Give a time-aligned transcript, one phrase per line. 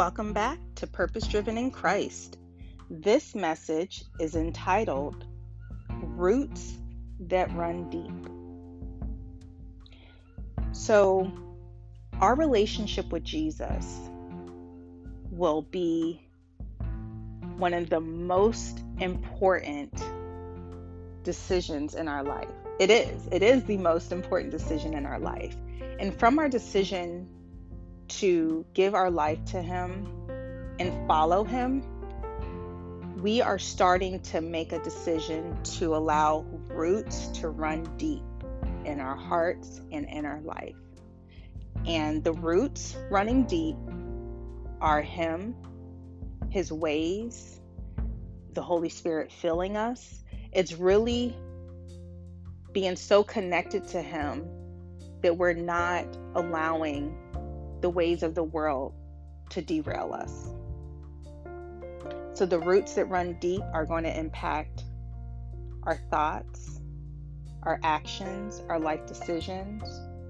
[0.00, 2.38] Welcome back to Purpose Driven in Christ.
[2.88, 5.26] This message is entitled
[5.90, 6.78] Roots
[7.28, 8.32] That Run Deep.
[10.72, 11.30] So,
[12.18, 13.98] our relationship with Jesus
[15.30, 16.26] will be
[17.58, 20.02] one of the most important
[21.24, 22.48] decisions in our life.
[22.78, 23.28] It is.
[23.30, 25.56] It is the most important decision in our life.
[25.98, 27.28] And from our decision
[28.10, 30.06] to give our life to Him
[30.78, 31.82] and follow Him,
[33.22, 38.22] we are starting to make a decision to allow roots to run deep
[38.84, 40.76] in our hearts and in our life.
[41.86, 43.76] And the roots running deep
[44.80, 45.54] are Him,
[46.50, 47.60] His ways,
[48.52, 50.22] the Holy Spirit filling us.
[50.52, 51.36] It's really
[52.72, 54.48] being so connected to Him
[55.22, 57.14] that we're not allowing
[57.80, 58.94] the ways of the world
[59.50, 60.48] to derail us.
[62.34, 64.84] So, the roots that run deep are going to impact
[65.82, 66.80] our thoughts,
[67.62, 69.82] our actions, our life decisions,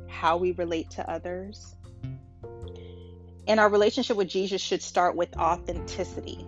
[0.08, 1.74] how we relate to others.
[3.46, 6.46] And our relationship with Jesus should start with authenticity.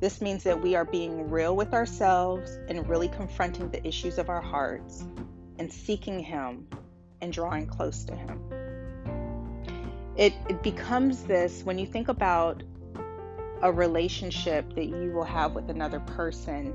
[0.00, 4.28] This means that we are being real with ourselves and really confronting the issues of
[4.28, 5.04] our hearts
[5.58, 6.66] and seeking Him
[7.20, 8.61] and drawing close to Him.
[10.16, 12.62] It, it becomes this when you think about
[13.62, 16.74] a relationship that you will have with another person,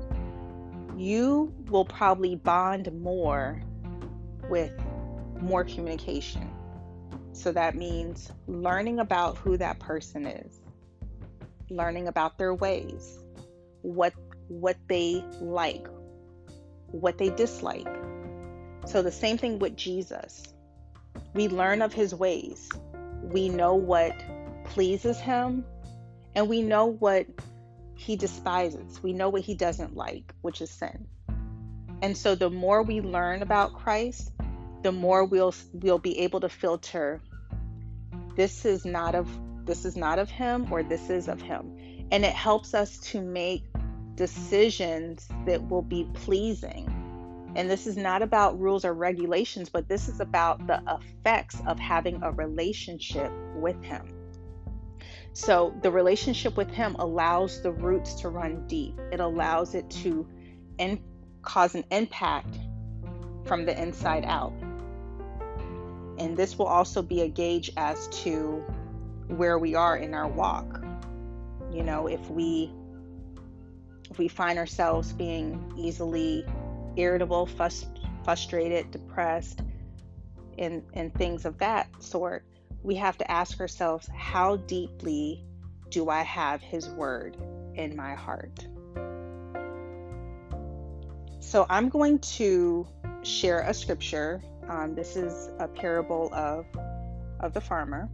[0.96, 3.62] you will probably bond more
[4.48, 4.72] with
[5.40, 6.50] more communication.
[7.32, 10.60] So that means learning about who that person is,
[11.70, 13.18] learning about their ways,
[13.82, 14.12] what
[14.48, 15.86] what they like,
[16.86, 17.86] what they dislike.
[18.86, 20.42] So the same thing with Jesus.
[21.34, 22.70] We learn of his ways.
[23.22, 24.14] We know what
[24.64, 25.64] pleases him
[26.34, 27.26] and we know what
[27.94, 29.02] he despises.
[29.02, 31.06] We know what he doesn't like, which is sin.
[32.00, 34.30] And so the more we learn about Christ,
[34.82, 37.20] the more we'll we'll be able to filter
[38.36, 39.28] this is not of
[39.66, 41.76] this is not of him or this is of him.
[42.12, 43.64] And it helps us to make
[44.14, 46.97] decisions that will be pleasing.
[47.56, 51.78] And this is not about rules or regulations, but this is about the effects of
[51.78, 54.14] having a relationship with him.
[55.32, 58.98] So the relationship with him allows the roots to run deep.
[59.12, 60.26] It allows it to
[60.78, 61.02] in,
[61.42, 62.58] cause an impact
[63.44, 64.52] from the inside out.
[66.18, 68.64] And this will also be a gauge as to
[69.28, 70.82] where we are in our walk.
[71.70, 72.72] You know, if we
[74.10, 76.44] if we find ourselves being easily
[76.96, 79.62] irritable, frust- frustrated, depressed,
[80.58, 82.44] and, and things of that sort,
[82.82, 85.44] we have to ask ourselves how deeply
[85.90, 87.36] do I have His Word
[87.74, 88.66] in my heart?
[91.40, 92.86] So I'm going to
[93.22, 94.42] share a scripture.
[94.68, 96.66] Um, this is a parable of,
[97.40, 98.08] of the farmer.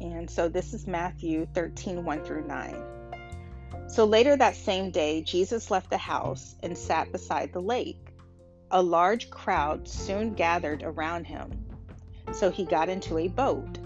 [0.00, 3.01] And so this is Matthew 13 1 through 9.
[3.88, 8.14] So later that same day, Jesus left the house and sat beside the lake.
[8.70, 11.62] A large crowd soon gathered around him
[12.32, 13.78] so he got into a boat.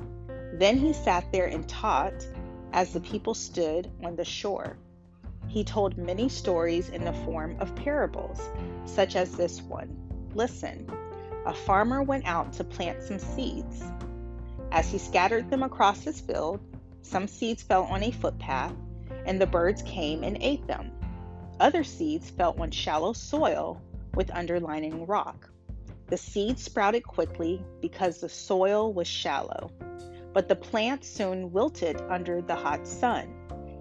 [0.55, 2.27] Then he sat there and taught
[2.73, 4.77] as the people stood on the shore.
[5.49, 8.41] He told many stories in the form of parables,
[8.85, 9.97] such as this one.
[10.35, 10.91] Listen,
[11.47, 13.83] a farmer went out to plant some seeds.
[14.73, 16.61] As he scattered them across his field,
[17.03, 18.75] some seeds fell on a footpath,
[19.27, 20.91] and the birds came and ate them.
[21.61, 23.83] Other seeds fell on shallow soil
[24.15, 25.51] with underlining rock.
[26.07, 29.71] The seeds sprouted quickly because the soil was shallow,
[30.33, 33.35] but the plants soon wilted under the hot sun,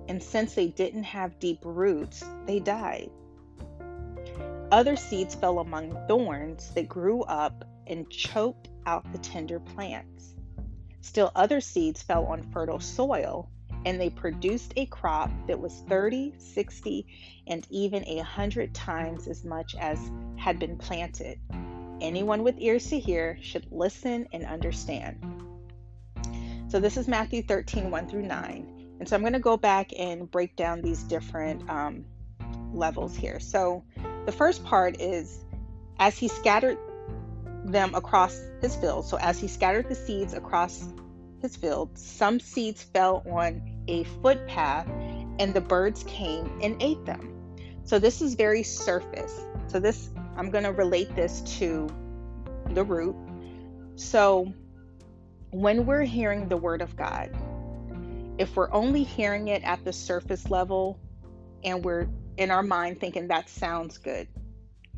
[0.07, 3.11] and since they didn't have deep roots, they died.
[4.71, 10.33] Other seeds fell among thorns that grew up and choked out the tender plants.
[11.01, 13.49] Still, other seeds fell on fertile soil,
[13.85, 17.05] and they produced a crop that was 30, 60,
[17.47, 19.99] and even a hundred times as much as
[20.35, 21.39] had been planted.
[22.01, 25.23] Anyone with ears to hear should listen and understand.
[26.67, 28.97] So this is Matthew 13, 1 through 9.
[28.99, 32.05] And so I'm going to go back and break down these different um,
[32.73, 33.39] levels here.
[33.39, 33.83] So
[34.25, 35.45] the first part is
[35.99, 36.77] as he scattered
[37.63, 39.05] them across his field.
[39.05, 40.83] So as he scattered the seeds across
[41.41, 44.87] his field, some seeds fell on a footpath
[45.39, 47.31] and the birds came and ate them.
[47.83, 49.41] So this is very surface.
[49.67, 51.87] So this I'm going to relate this to
[52.71, 53.15] the root.
[53.95, 54.53] So,
[55.51, 57.31] when we're hearing the word of God,
[58.37, 60.99] if we're only hearing it at the surface level
[61.63, 64.27] and we're in our mind thinking that sounds good,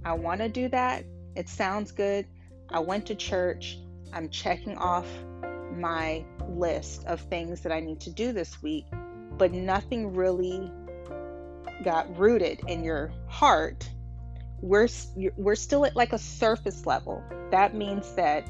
[0.03, 1.05] I want to do that,
[1.35, 2.25] it sounds good,
[2.69, 3.77] I went to church,
[4.11, 5.07] I'm checking off
[5.77, 8.85] my list of things that I need to do this week,
[9.38, 10.71] but nothing really
[11.83, 13.89] got rooted in your heart,
[14.62, 14.88] we're
[15.35, 17.24] we're still at like a surface level.
[17.51, 18.50] That means that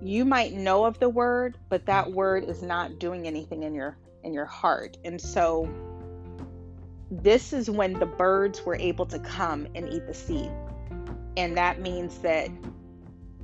[0.00, 3.96] you might know of the word, but that word is not doing anything in your
[4.22, 4.96] in your heart.
[5.04, 5.68] And so
[7.10, 10.50] this is when the birds were able to come and eat the seed.
[11.36, 12.50] And that means that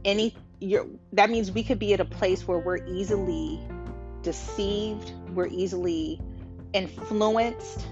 [0.05, 3.61] any you're, that means we could be at a place where we're easily
[4.23, 6.20] deceived, we're easily
[6.73, 7.87] influenced.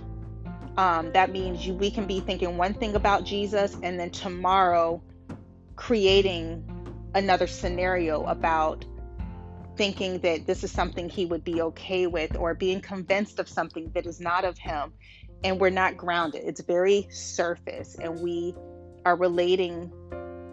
[0.76, 5.02] Um, that means you, we can be thinking one thing about Jesus and then tomorrow
[5.76, 6.64] creating
[7.14, 8.84] another scenario about
[9.76, 13.90] thinking that this is something he would be okay with or being convinced of something
[13.94, 14.93] that is not of him
[15.43, 18.55] and we're not grounded it's very surface and we
[19.05, 19.93] are relating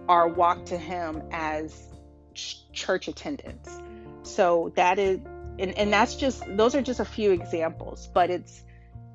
[0.08, 1.91] our walk to him as
[2.34, 3.80] ch- church attendance.
[4.24, 5.20] So that is
[5.60, 8.64] and, and that's just those are just a few examples but it's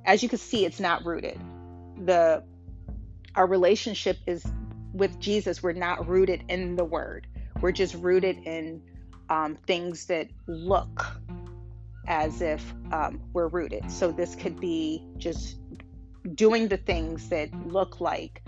[0.04, 1.40] as you can see it's not rooted.
[2.04, 2.42] The
[3.34, 4.44] our relationship is
[4.92, 7.26] with jesus we're not rooted in the word.
[7.60, 8.82] We're just rooted in
[9.28, 11.06] um, things that look
[12.06, 12.62] as if
[12.92, 13.90] um, we're rooted.
[13.90, 15.56] So this could be just
[16.34, 18.42] doing the things that look like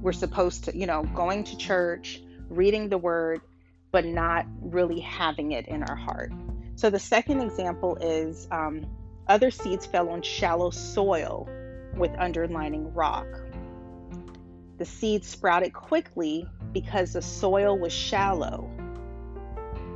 [0.00, 3.40] we're supposed to you know going to church reading the word
[3.96, 6.30] but not really having it in our heart.
[6.74, 8.84] So the second example is um,
[9.26, 11.48] other seeds fell on shallow soil
[11.96, 13.26] with underlining rock.
[14.76, 18.70] The seeds sprouted quickly because the soil was shallow,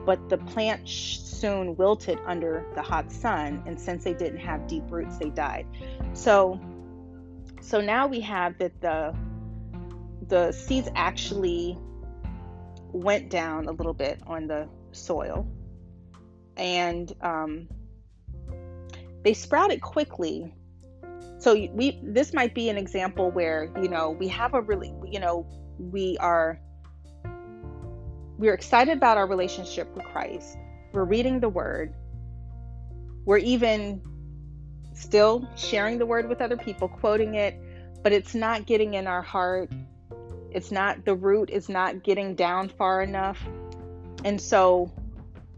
[0.06, 4.84] but the plant soon wilted under the hot sun, and since they didn't have deep
[4.88, 5.66] roots, they died.
[6.14, 6.58] So,
[7.60, 9.14] so now we have that the
[10.26, 11.76] the seeds actually
[12.92, 15.46] went down a little bit on the soil.
[16.56, 17.68] And um,
[19.22, 20.54] they sprouted quickly.
[21.38, 25.20] So we this might be an example where you know we have a really you
[25.20, 25.46] know
[25.78, 26.60] we are
[28.36, 30.58] we're excited about our relationship with christ.
[30.92, 31.94] We're reading the word.
[33.24, 34.02] We're even
[34.92, 37.54] still sharing the word with other people quoting it
[38.02, 39.70] but it's not getting in our heart
[40.52, 43.38] it's not, the root is not getting down far enough.
[44.24, 44.92] And so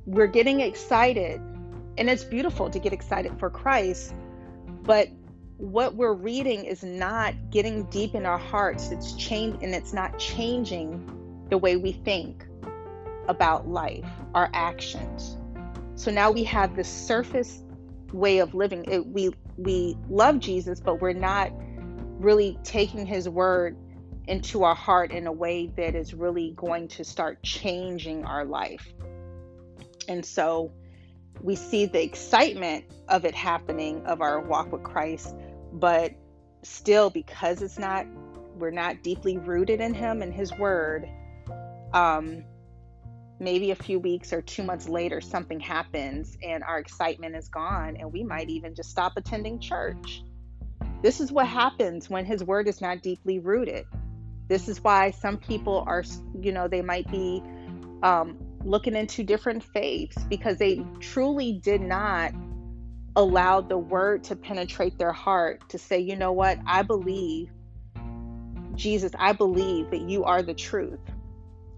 [0.07, 1.41] we're getting excited.
[1.99, 4.15] And it's beautiful to get excited for Christ.
[4.83, 5.09] But
[5.59, 8.91] what we're reading is not getting deep in our hearts.
[8.91, 12.45] It's changed and it's not changing the way we think
[13.29, 14.05] about life,
[14.35, 15.37] our actions.
[15.95, 17.63] So now we have this surface
[18.13, 18.85] way of living.
[18.89, 21.53] It, we we love Jesus, but we're not
[22.19, 23.77] really taking his word
[24.33, 28.95] into our heart in a way that is really going to start changing our life.
[30.09, 30.73] And so
[31.43, 35.35] we see the excitement of it happening of our walk with Christ,
[35.75, 36.13] but
[36.63, 38.07] still because it's not
[38.57, 41.09] we're not deeply rooted in him and his word
[41.93, 42.45] um
[43.41, 47.97] maybe a few weeks or 2 months later something happens and our excitement is gone
[47.99, 50.23] and we might even just stop attending church.
[51.03, 53.85] This is what happens when his word is not deeply rooted.
[54.53, 56.05] This is why some people are,
[56.39, 57.43] you know, they might be
[58.03, 62.35] um, looking into different faiths because they truly did not
[63.17, 67.49] allow the word to penetrate their heart to say, you know what, I believe,
[68.75, 71.01] Jesus, I believe that you are the truth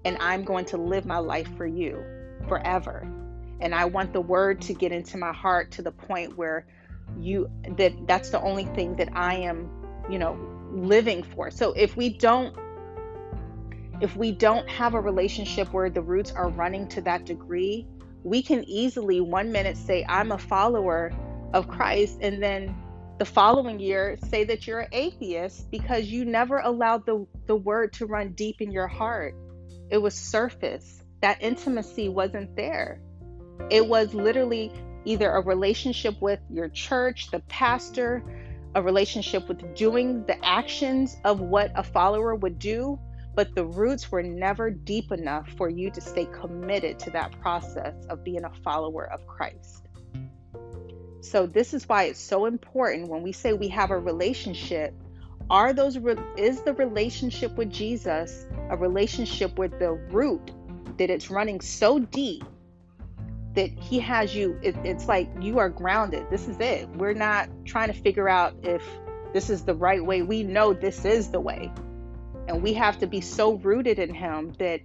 [0.05, 2.05] and I'm going to live my life for you
[2.49, 3.09] forever.
[3.61, 6.67] And I want the word to get into my heart to the point where
[7.21, 9.71] you that that's the only thing that I am,
[10.11, 10.37] you know,
[10.73, 11.53] living for.
[11.53, 12.57] So if we don't
[14.05, 17.87] if we don't have a relationship where the roots are running to that degree,
[18.23, 21.11] we can easily one minute say I'm a follower
[21.55, 22.77] of Christ and then
[23.19, 27.95] the following year say that you're an atheist because you never allowed the the word
[27.95, 29.35] to run deep in your heart.
[29.91, 31.03] It was surface.
[31.23, 33.01] That intimacy wasn't there.
[33.71, 34.71] It was literally
[35.07, 38.23] either a relationship with your church, the pastor,
[38.75, 42.99] a relationship with doing the actions of what a follower would do,
[43.35, 47.95] but the roots were never deep enough for you to stay committed to that process
[48.09, 49.89] of being a follower of Christ.
[51.21, 54.95] So this is why it's so important when we say we have a relationship,
[55.51, 55.99] are those
[56.37, 60.51] is the relationship with Jesus a relationship with the root
[60.99, 62.45] that it's running so deep
[63.55, 66.29] that He has you, it, it's like you are grounded.
[66.31, 66.89] This is it.
[66.91, 68.83] We're not trying to figure out if
[69.33, 70.23] this is the right way.
[70.23, 71.73] We know this is the way.
[72.49, 74.81] And we have to be so rooted in Him that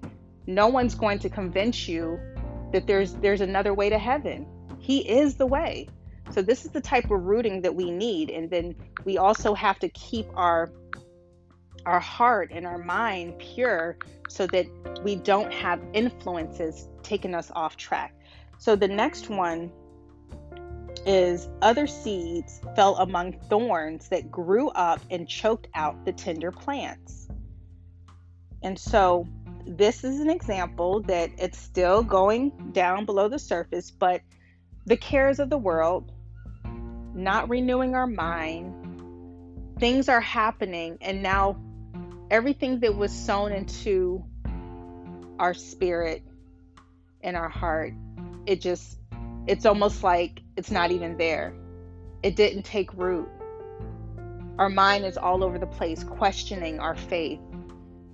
[0.47, 2.19] no one's going to convince you
[2.71, 4.45] that there's there's another way to heaven.
[4.79, 5.87] He is the way.
[6.31, 8.29] So this is the type of rooting that we need.
[8.29, 10.71] And then we also have to keep our
[11.85, 13.97] our heart and our mind pure
[14.27, 14.65] so that
[15.03, 18.13] we don't have influences taking us off track.
[18.57, 19.71] So the next one
[21.05, 27.29] is other seeds fell among thorns that grew up and choked out the tender plants.
[28.61, 29.27] And so
[29.65, 34.21] this is an example that it's still going down below the surface, but
[34.85, 36.11] the cares of the world,
[37.13, 38.73] not renewing our mind,
[39.79, 41.61] things are happening, and now
[42.31, 44.23] everything that was sown into
[45.37, 46.23] our spirit
[47.21, 47.93] and our heart,
[48.45, 48.97] it just,
[49.47, 51.53] it's almost like it's not even there.
[52.23, 53.29] It didn't take root.
[54.57, 57.39] Our mind is all over the place, questioning our faith.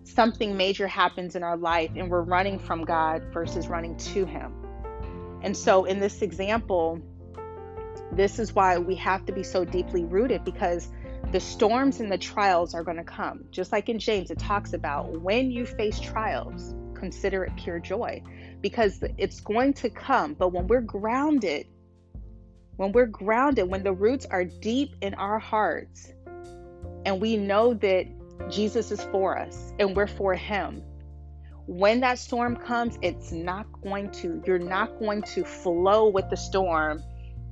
[0.06, 4.54] Something major happens in our life, and we're running from God versus running to Him.
[5.42, 7.02] And so, in this example,
[8.12, 10.90] this is why we have to be so deeply rooted because
[11.32, 13.46] the storms and the trials are going to come.
[13.50, 18.22] Just like in James, it talks about when you face trials, consider it pure joy
[18.62, 20.36] because it's going to come.
[20.36, 21.68] But when we're grounded,
[22.78, 26.14] when we're grounded, when the roots are deep in our hearts,
[27.06, 28.08] and we know that
[28.50, 30.84] Jesus is for us and we're for Him,
[31.68, 36.38] when that storm comes, it's not going to, you're not going to flow with the
[36.38, 37.02] storm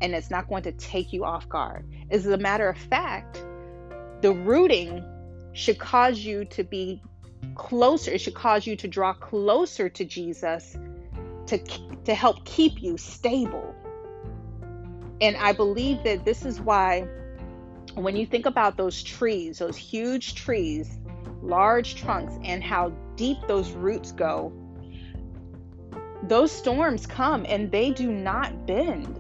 [0.02, 1.90] and it's not going to take you off guard.
[2.12, 3.44] As a matter of fact,
[4.22, 5.04] the rooting
[5.54, 7.02] should cause you to be
[7.56, 10.78] closer it should cause you to draw closer to jesus
[11.46, 11.58] to
[12.06, 13.76] to help keep you stable
[15.22, 17.08] and i believe that this is why
[17.96, 20.98] when you think about those trees those huge trees
[21.42, 24.52] large trunks and how deep those roots go
[26.28, 29.20] those storms come and they do not bend.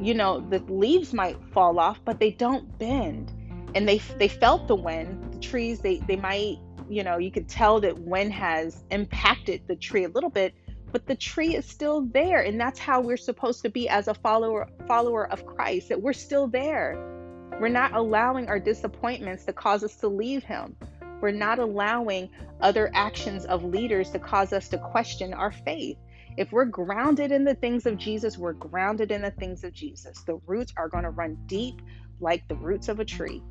[0.00, 3.32] You know the leaves might fall off but they don't bend.
[3.74, 5.32] And they they felt the wind.
[5.34, 9.76] The trees they they might you know you could tell that wind has impacted the
[9.76, 10.54] tree a little bit
[10.90, 12.40] but the tree is still there.
[12.40, 16.12] And that's how we're supposed to be as a follower follower of Christ that we're
[16.14, 17.17] still there
[17.60, 20.76] we're not allowing our disappointments to cause us to leave him.
[21.20, 25.96] We're not allowing other actions of leaders to cause us to question our faith.
[26.36, 30.22] If we're grounded in the things of Jesus we're grounded in the things of Jesus.
[30.22, 31.82] The roots are going to run deep
[32.20, 33.42] like the roots of a tree.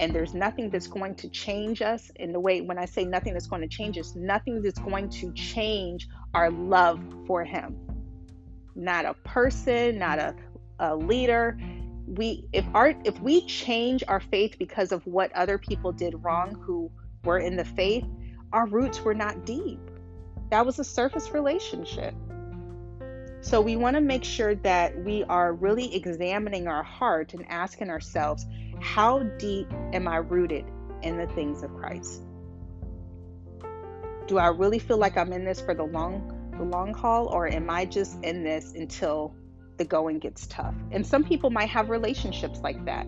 [0.00, 3.34] And there's nothing that's going to change us in the way when i say nothing
[3.34, 7.76] that's going to change us nothing that's going to change our love for him.
[8.74, 10.34] Not a person not a,
[10.80, 11.56] a leader
[12.16, 16.54] we if our if we change our faith because of what other people did wrong
[16.54, 16.90] who
[17.24, 18.04] were in the faith
[18.52, 19.80] our roots were not deep
[20.50, 22.14] that was a surface relationship
[23.42, 27.90] so we want to make sure that we are really examining our heart and asking
[27.90, 28.46] ourselves
[28.80, 30.64] how deep am I rooted
[31.02, 32.22] in the things of Christ?
[34.28, 37.48] Do I really feel like I'm in this for the long the long haul or
[37.48, 39.34] am I just in this until
[39.78, 40.74] the going gets tough?
[40.90, 43.06] And some people might have relationships like that.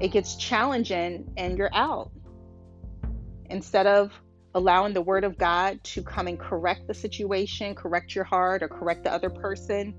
[0.00, 2.10] It gets challenging and you're out.
[3.50, 4.12] Instead of
[4.54, 8.68] allowing the word of God to come and correct the situation, correct your heart or
[8.68, 9.94] correct the other person,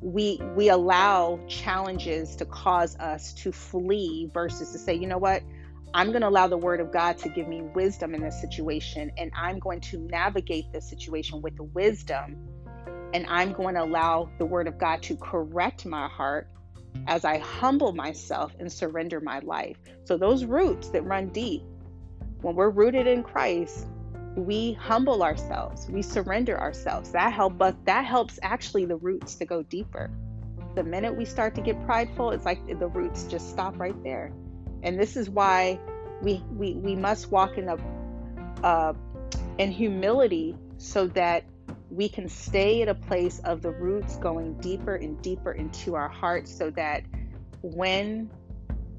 [0.00, 5.42] we we allow challenges to cause us to flee versus to say you know what
[5.94, 9.10] i'm going to allow the word of god to give me wisdom in this situation
[9.16, 12.36] and i'm going to navigate this situation with the wisdom
[13.16, 16.48] and i'm going to allow the word of god to correct my heart
[17.06, 19.76] as i humble myself and surrender my life.
[20.04, 21.62] So those roots that run deep
[22.42, 23.86] when we're rooted in christ
[24.36, 27.10] we humble ourselves we surrender ourselves.
[27.12, 30.10] That help us that helps actually the roots to go deeper.
[30.74, 34.30] The minute we start to get prideful it's like the roots just stop right there.
[34.82, 35.80] And this is why
[36.20, 37.78] we we, we must walk in a
[38.62, 38.92] uh,
[39.56, 41.44] in humility so that
[41.96, 46.08] we can stay at a place of the roots going deeper and deeper into our
[46.08, 47.02] hearts so that
[47.62, 48.30] when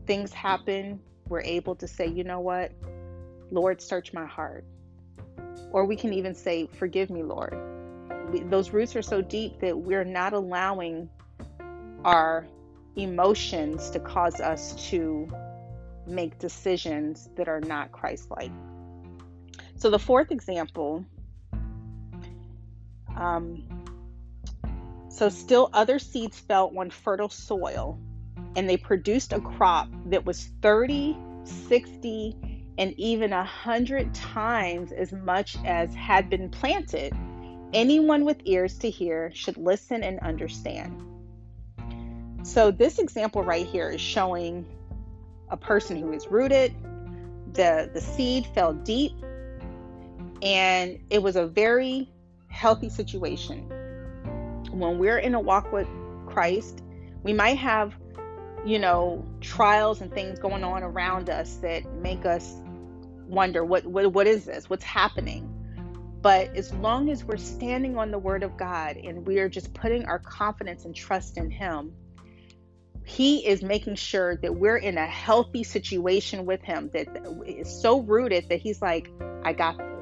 [0.06, 1.00] things happen
[1.30, 2.72] we're able to say you know what
[3.52, 4.66] lord search my heart
[5.72, 7.58] or we can even say, Forgive me, Lord.
[8.50, 11.10] Those roots are so deep that we're not allowing
[12.04, 12.46] our
[12.96, 15.28] emotions to cause us to
[16.06, 18.52] make decisions that are not Christ like.
[19.76, 21.06] So, the fourth example
[23.18, 23.64] um,
[25.10, 28.00] So, still, other seeds fell on fertile soil
[28.56, 32.36] and they produced a crop that was 30, 60,
[32.78, 37.14] and even 100 times as much as had been planted.
[37.74, 41.04] Anyone with ears to hear should listen and understand.
[42.44, 44.66] So, this example right here is showing
[45.50, 46.76] a person who is rooted.
[47.54, 49.14] The, the seed fell deep,
[50.42, 52.10] and it was a very
[52.58, 53.70] healthy situation.
[54.72, 55.88] When we're in a walk with
[56.26, 56.84] Christ,
[57.24, 57.94] we might have,
[58.66, 62.60] you know, trials and things going on around us that make us
[63.28, 64.70] wonder what, what what is this?
[64.70, 65.54] What's happening?
[66.22, 69.74] But as long as we're standing on the word of God and we are just
[69.74, 71.94] putting our confidence and trust in him,
[73.06, 77.08] he is making sure that we're in a healthy situation with him that
[77.46, 79.10] is so rooted that he's like,
[79.44, 79.97] I got this.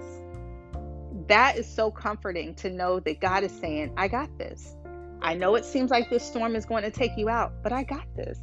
[1.28, 4.76] That is so comforting to know that God is saying, I got this.
[5.22, 7.84] I know it seems like this storm is going to take you out, but I
[7.84, 8.38] got this.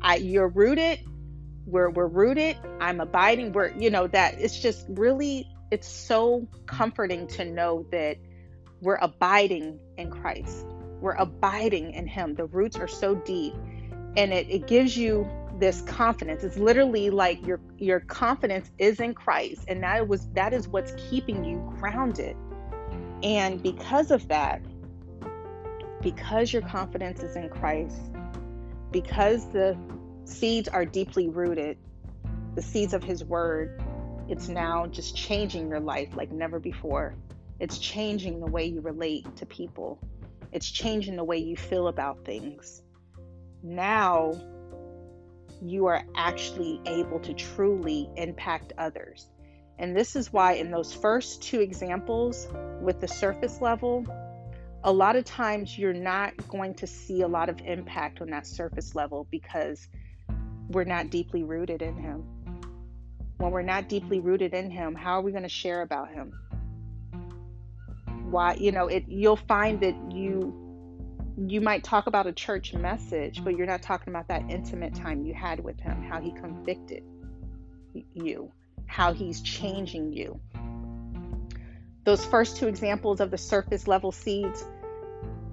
[0.00, 1.00] I you're rooted.
[1.66, 2.56] We're we're rooted.
[2.80, 3.52] I'm abiding.
[3.52, 8.18] We're you know that it's just really it's so comforting to know that
[8.80, 10.66] we're abiding in christ.
[11.00, 12.34] We're abiding in him.
[12.34, 13.54] The roots are so deep.
[14.16, 15.28] And it, it gives you
[15.58, 20.52] this confidence it's literally like your your confidence is in christ and that was that
[20.52, 22.36] is what's keeping you grounded
[23.22, 24.60] and because of that
[26.02, 27.96] because your confidence is in christ
[28.94, 29.76] because the
[30.24, 31.76] seeds are deeply rooted,
[32.54, 33.82] the seeds of His Word,
[34.28, 37.16] it's now just changing your life like never before.
[37.58, 39.98] It's changing the way you relate to people,
[40.52, 42.82] it's changing the way you feel about things.
[43.64, 44.32] Now
[45.64, 49.28] you are actually able to truly impact others.
[49.78, 52.46] And this is why, in those first two examples
[52.80, 54.06] with the surface level,
[54.84, 58.46] a lot of times you're not going to see a lot of impact on that
[58.46, 59.88] surface level because
[60.68, 62.24] we're not deeply rooted in Him.
[63.38, 66.32] When we're not deeply rooted in Him, how are we going to share about Him?
[68.30, 70.63] Why, you know, it you'll find that you
[71.36, 75.24] you might talk about a church message, but you're not talking about that intimate time
[75.24, 77.02] you had with Him, how He convicted
[78.12, 78.52] you,
[78.86, 80.40] how He's changing you.
[82.04, 84.64] Those first two examples of the surface level seeds,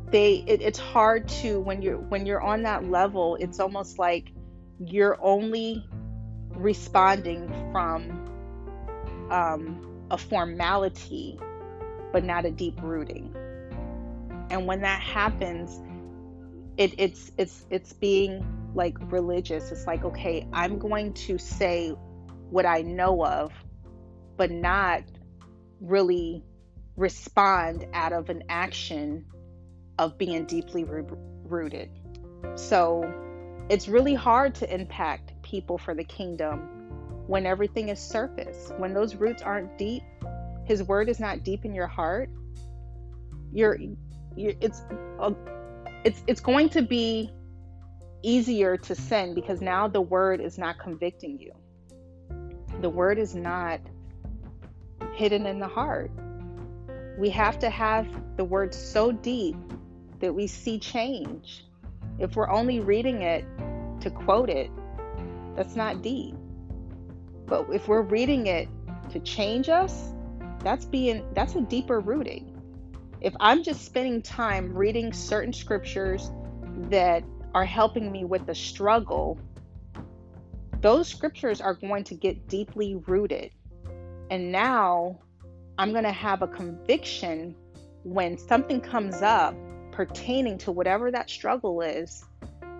[0.10, 4.32] they it, it's hard to when you're when you're on that level, it's almost like
[4.80, 5.88] you're only
[6.50, 8.28] responding from
[9.32, 11.40] um, a formality,
[12.12, 13.34] but not a deep rooting.
[14.52, 15.82] And when that happens,
[16.78, 19.72] it, it's it's it's being like religious.
[19.72, 21.96] It's like, okay, I'm going to say
[22.50, 23.54] what I know of,
[24.36, 25.04] but not
[25.80, 26.44] really
[26.98, 29.26] respond out of an action
[29.98, 31.90] of being deeply rooted.
[32.56, 33.12] So
[33.70, 36.60] it's really hard to impact people for the kingdom
[37.28, 40.04] when everything is surface, when those roots aren't deep,
[40.66, 42.30] his word is not deep in your heart.
[43.54, 43.78] You're,
[44.38, 44.84] it's
[45.20, 45.32] uh,
[46.04, 47.32] it's it's going to be
[48.24, 51.54] easier to sin because now the word is not convicting you.
[52.82, 53.80] The word is not
[55.14, 56.12] hidden in the heart.
[57.18, 59.56] We have to have the word so deep
[60.20, 61.66] that we see change.
[62.20, 63.46] If we're only reading it
[64.02, 64.70] to quote it,
[65.56, 66.36] that's not deep.
[67.46, 68.70] But if we're reading it
[69.12, 70.12] to change us,
[70.60, 72.51] that's being that's a deeper rooting.
[73.22, 76.32] If I'm just spending time reading certain scriptures
[76.90, 79.38] that are helping me with the struggle,
[80.82, 83.52] those scriptures are going to get deeply rooted.
[84.32, 85.20] And now
[85.78, 87.56] I'm going to have a conviction
[88.04, 89.56] when something comes up
[89.92, 92.26] pertaining to whatever that struggle is,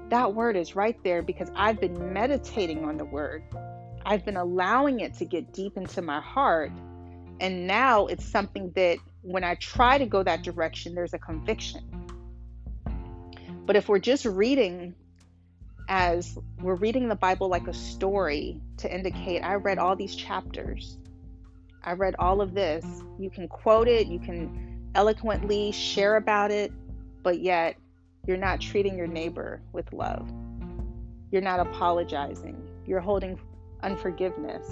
[0.10, 3.44] that word is right there because I've been meditating on the word.
[4.06, 6.72] I've been allowing it to get deep into my heart.
[7.40, 11.84] And now it's something that when I try to go that direction, there's a conviction.
[13.66, 14.96] But if we're just reading
[15.88, 20.98] as we're reading the Bible like a story to indicate, I read all these chapters,
[21.84, 22.86] I read all of this,
[23.20, 26.72] you can quote it, you can eloquently share about it,
[27.24, 27.76] but yet
[28.26, 30.32] you're not treating your neighbor with love.
[31.32, 32.62] You're not apologizing.
[32.86, 33.40] You're holding
[33.84, 34.68] unforgiveness.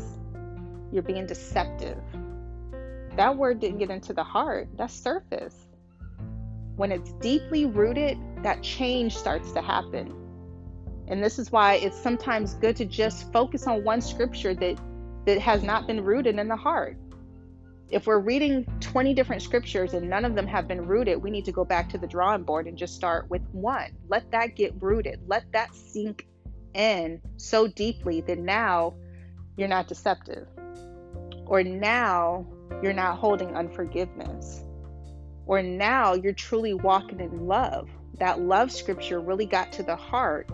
[0.92, 1.98] You're being deceptive.
[3.16, 5.56] That word didn't get into the heart, that's surface.
[6.76, 10.14] When it's deeply rooted, that change starts to happen.
[11.08, 14.80] And this is why it's sometimes good to just focus on one scripture that
[15.26, 16.98] that has not been rooted in the heart.
[17.92, 21.46] if we're reading 20 different scriptures and none of them have been rooted, we need
[21.46, 23.92] to go back to the drawing board and just start with one.
[24.08, 25.20] Let that get rooted.
[25.28, 26.28] Let that sink
[26.76, 28.94] in so deeply that now
[29.58, 30.48] you're not deceptive.
[31.46, 32.46] Or now
[32.82, 34.64] you're not holding unforgiveness.
[35.46, 37.90] Or now you're truly walking in love.
[38.20, 40.50] That love scripture really got to the heart.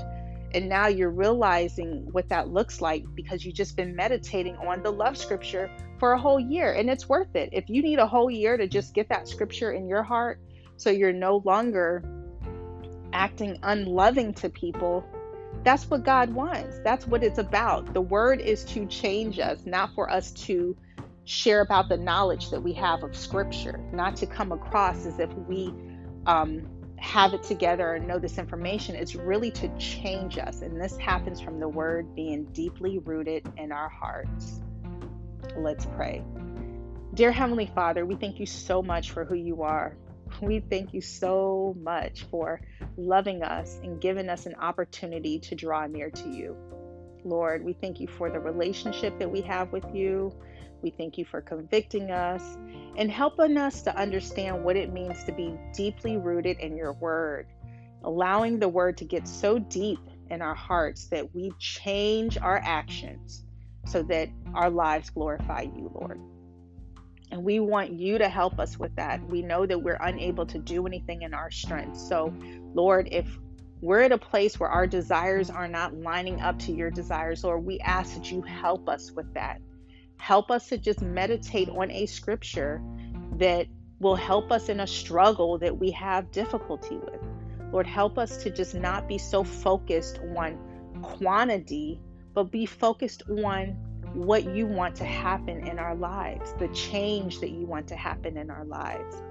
[0.53, 4.91] And now you're realizing what that looks like because you've just been meditating on the
[4.91, 6.71] love scripture for a whole year.
[6.71, 7.49] And it's worth it.
[7.51, 10.39] If you need a whole year to just get that scripture in your heart
[10.77, 12.03] so you're no longer
[13.11, 15.03] acting unloving to people,
[15.63, 16.79] that's what God wants.
[16.83, 17.93] That's what it's about.
[17.93, 20.77] The word is to change us, not for us to
[21.25, 25.33] share about the knowledge that we have of Scripture, not to come across as if
[25.33, 25.73] we
[26.25, 28.95] um, have it together and know this information.
[28.95, 30.61] It's really to change us.
[30.61, 34.61] And this happens from the word being deeply rooted in our hearts.
[35.57, 36.23] Let's pray.
[37.13, 39.95] Dear Heavenly Father, we thank you so much for who you are.
[40.41, 42.59] We thank you so much for
[42.97, 46.57] loving us and giving us an opportunity to draw near to you.
[47.23, 50.33] Lord, we thank you for the relationship that we have with you.
[50.85, 52.59] We thank you for convicting us
[52.95, 57.47] and helping us to understand what it means to be deeply rooted in your word,
[58.03, 59.97] allowing the word to get so deep
[60.29, 63.45] in our hearts that we change our actions
[63.87, 66.21] so that our lives glorify you, Lord.
[67.31, 69.27] And we want you to help us with that.
[69.27, 71.97] We know that we're unable to do anything in our strength.
[71.97, 72.31] So,
[72.75, 73.39] Lord, if
[73.81, 77.65] we're at a place where our desires are not lining up to your desires, Lord,
[77.65, 79.59] we ask that you help us with that.
[80.17, 82.81] Help us to just meditate on a scripture
[83.37, 83.67] that
[83.99, 87.21] will help us in a struggle that we have difficulty with.
[87.71, 90.57] Lord, help us to just not be so focused on
[91.01, 91.99] quantity,
[92.33, 93.77] but be focused on
[94.13, 98.37] what you want to happen in our lives, the change that you want to happen
[98.37, 99.21] in our lives.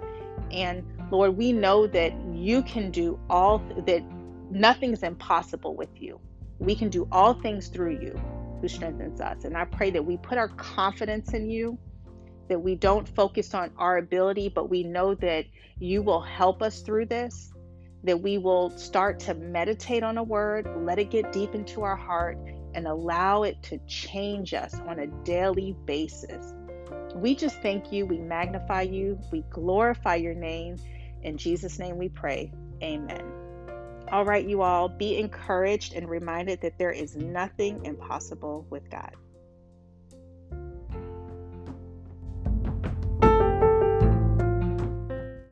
[0.50, 4.02] And Lord, we know that you can do all, that
[4.50, 6.20] nothing's impossible with you.
[6.58, 8.20] We can do all things through you
[8.64, 9.44] who strengthens us.
[9.44, 11.78] And I pray that we put our confidence in you,
[12.48, 15.44] that we don't focus on our ability, but we know that
[15.78, 17.52] you will help us through this,
[18.04, 21.94] that we will start to meditate on a word, let it get deep into our
[21.94, 22.38] heart,
[22.74, 26.54] and allow it to change us on a daily basis.
[27.14, 30.76] We just thank you, we magnify you, we glorify your name.
[31.22, 32.50] In Jesus' name we pray.
[32.82, 33.43] Amen.
[34.14, 39.10] All right, you all, be encouraged and reminded that there is nothing impossible with God.